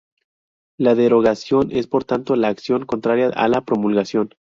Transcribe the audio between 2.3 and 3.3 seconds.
la acción contraria